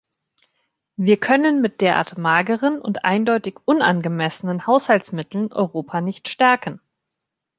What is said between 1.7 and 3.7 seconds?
derart mageren und eindeutig